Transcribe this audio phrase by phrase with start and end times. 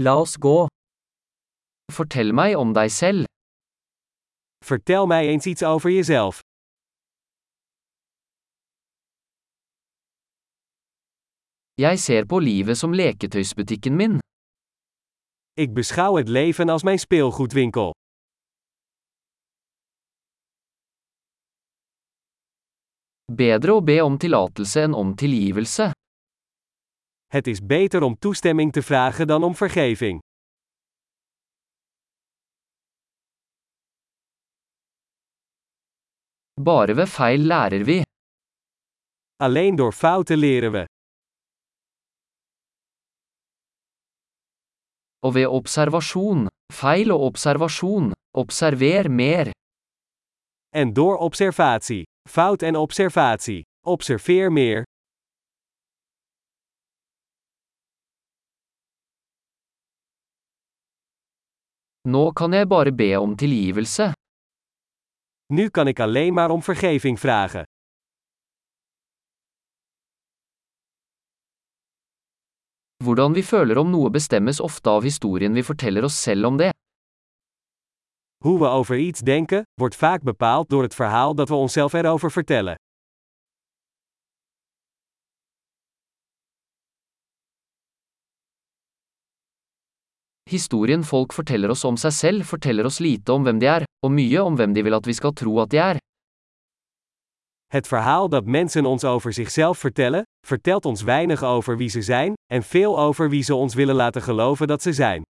[0.00, 0.66] La oss gå.
[1.90, 3.26] Fortell meg om deg selv.
[4.64, 6.38] Vertel mij eens iets over jezelf.
[11.74, 14.18] Jeg ser på livet som leketøysbutikken min.
[15.58, 17.90] Ik beschouw het leven als mijn speelgoedwinkel.
[23.32, 25.90] Bedre å be om tillatelse enn om tilgivelse.
[27.28, 30.18] Het is beter om toestemming te vragen dan om vergeving.
[36.62, 38.02] Bare ved feil lærer vi.
[39.36, 40.84] Alleen door fouten leren we.
[45.18, 46.46] Og ved observasjon.
[46.72, 48.12] Feil og observasjon.
[48.30, 49.50] Observer mer.
[50.68, 52.02] En door observatie.
[52.28, 53.62] Fout en observatie.
[53.86, 54.82] Observeer meer.
[62.06, 64.12] Nå kan jeg bare be om tilgivelse.
[65.52, 67.64] Nu kan ik alleen maar om vergeving vragen.
[73.04, 76.70] Hvordan vi føler om noe bestemmes ofte av historien vi forteller oss selv om det.
[78.44, 82.30] Hoe we over iets denken, wordt vaak bepaald door het verhaal dat we onszelf erover
[82.30, 82.74] vertellen.
[90.48, 94.14] Historien folk forteller oss om seg selv, forteller oss lite om hvem de er, og
[94.16, 96.00] mye om hvem de vil at vi skal tro at de er.
[97.68, 102.32] Het verhaal dat mensen ons over zichzelf vertellen, vertelt ons weinig over wie ze zijn,
[102.52, 105.22] en veel over wie ze ons willen laten geloven dat ze zijn.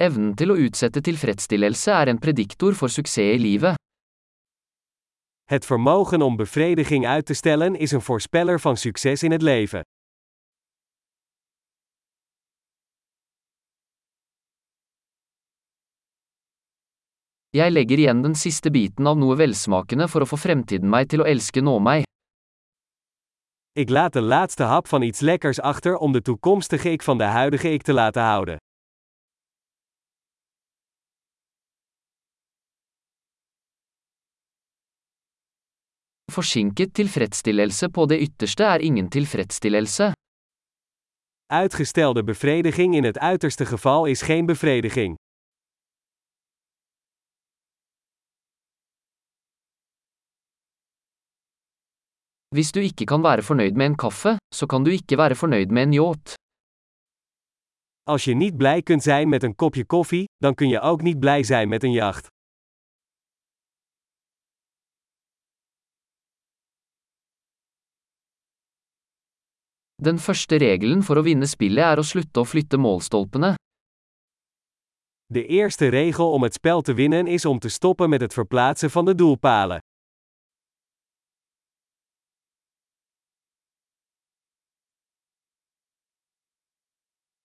[0.00, 3.76] Evnen til å utsette tilfredsstillelse er en prediktor for suksess i livet.
[5.52, 9.80] Het vermogen om bevrediging uit te stellen is een voorspeller van succes in het leven.
[17.50, 21.20] Jeg legger igjen den siste biten av noe velsmakende for å få fremtiden meg til
[21.20, 22.08] å elske nå meg.
[23.76, 27.24] Ik laat de laatste hap van iets lekkers achter om de toekomstige ik van de
[27.24, 28.56] huidige ik te laten houden.
[36.32, 40.12] Forsinket tilfredsstillelse på det ytterste er ingen tilfredsstillelse.
[41.52, 45.16] Uitgestelde bevrediging in het uiterste geval is geen bevrediging.
[52.54, 55.70] Hvis du ikke kan være fornøyd med en kaffe, så kan du ikke være fornøyd
[55.76, 56.34] med en yacht.
[58.06, 61.20] Als je niet blij kunt zijn met een kopje koffie, dan kun je ook niet
[61.20, 62.26] blij zijn met een jacht.
[70.02, 73.52] Den første regelen for å vinne spillet er å slutte å flytte målstolpene.
[75.30, 78.90] De eerste regel om het spel te winnen is om te stoppen met het verplaatsen
[78.90, 79.78] van de doelpalen.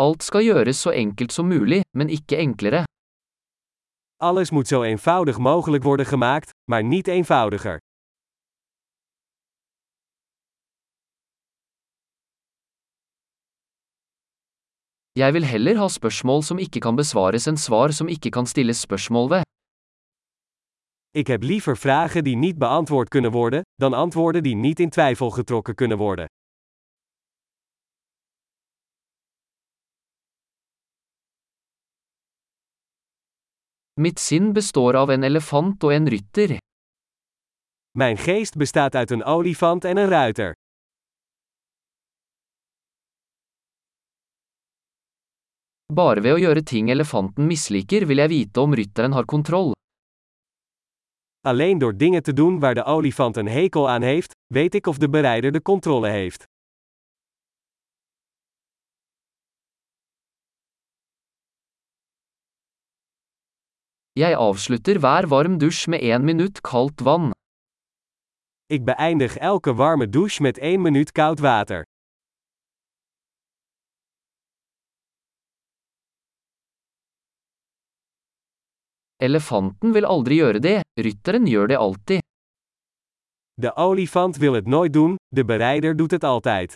[0.00, 2.82] Alt skal gjøres så enkelt som mulig, men ikke enklere.
[4.18, 7.78] Alles moet zo eenvoudig mogelijk worden gemaakt, maar niet eenvoudiger.
[15.20, 18.78] Jeg vil heller ha spørsmål som ikke kan besvares enn svar som ikke kan stilles
[18.86, 19.42] spørsmål ved.
[21.12, 25.30] Ik heb liever vragen die niet beantwoord kunnen worden, dan antwoorden die niet in twijfel
[25.30, 26.26] getrokken kunnen worden.
[34.00, 36.56] Mitt sinn består av en elefant og en rytter.
[37.90, 40.52] Mijn geest bestaat uit een olifant en een ruiter.
[45.90, 49.72] Bare ved å gjøre ting elefanten misliker vil jeg vite om rytteren har kontroll.
[51.42, 54.98] Alleen door dingen te doen waar de olifant een hekel aan heeft, weet ik of
[54.98, 56.44] de berijder de controle heeft.
[64.12, 67.30] Jeg avslutter hver varm dusj med én minutt kaldt vann.
[68.66, 71.89] Ik beëindig elke warme douche met 1 minuut koud water.
[79.20, 82.22] Elefanten vil aldri gjøre det, rytteren gjør det alltid.
[83.60, 86.74] De olifant wil het nooit doen, de berijder doet het altijd.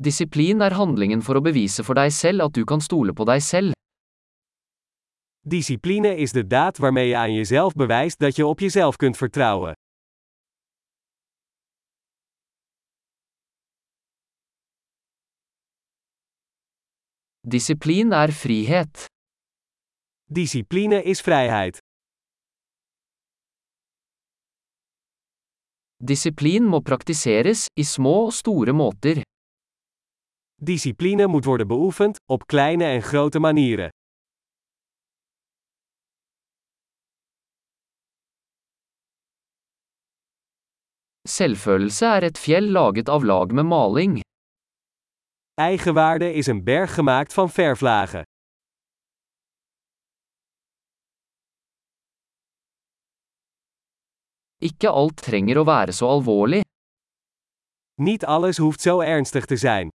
[0.00, 3.44] Disiplin er handlingen for å bevise for deg selv at du kan stole på deg
[3.44, 3.76] selv.
[5.44, 9.76] Discipline is de daad waarmee je aan jezelf bewijst dat je op jezelf kunt vertrouwen.
[17.44, 19.08] Disiplin er frihet.
[20.30, 21.80] Discipline is vrijheid.
[25.98, 29.24] Disiplin må praktiseres, i små og store måter.
[30.62, 33.90] Discipline moet worden beoefend, op kleine en grote manieren.
[41.26, 44.22] Selvfølelse er et fjell laget av lag med maling.
[45.54, 48.22] Eigenwaarde is een berg gemaakt van verflagen.
[54.56, 56.64] Ikke alt trenger å være så alvorlig.
[58.00, 59.88] Niet alles hoeft zo ernstig te zijn.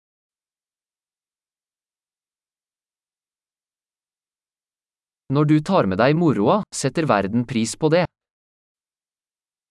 [5.32, 8.04] Når du tar med deg moroa, setter verden pris på det.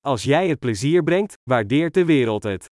[0.02, 2.75] Als jij het plezier brengt, waardeert de wereld het.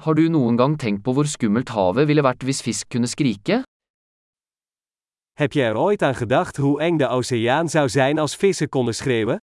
[0.00, 3.58] Har du noen gang tenkt på hvor skummelt havet ville vært hvis fisk kunne skrike?
[5.36, 8.94] Heb je er ooit aan gedacht hoe eng de oceaan zou zijn als vissen konden
[8.94, 9.38] schreeuwen?